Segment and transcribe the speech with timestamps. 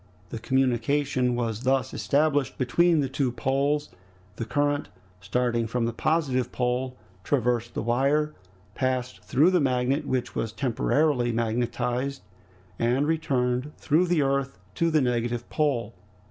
[0.29, 3.89] The communication was thus established between the two poles;
[4.37, 4.89] the current,
[5.19, 8.33] starting from the positive pole, traversed the wire,
[8.73, 12.23] passed through the magnet which was temporarily magnetized,
[12.79, 15.93] and returned through the earth to the negative pole.